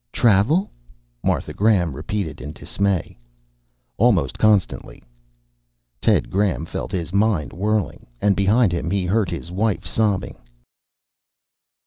"Travel?" 0.11 0.71
Martha 1.23 1.53
Graham 1.53 1.93
repeated 1.95 2.41
in 2.41 2.53
dismay. 2.53 3.19
"Almost 3.97 4.39
constantly." 4.39 5.03
Ted 6.01 6.31
Graham 6.31 6.65
felt 6.65 6.91
his 6.91 7.13
mind 7.13 7.53
whirling. 7.53 8.07
And 8.19 8.35
behind 8.35 8.71
him, 8.71 8.89
he 8.89 9.05
heard 9.05 9.29
his 9.29 9.51
wife 9.51 9.85
sobbing. 9.85 10.39